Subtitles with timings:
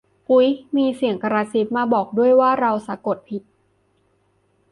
[0.29, 3.43] อุ๊ย มีเสียงกระซิบมาบอกด้วย ว่าเราสะกดผิด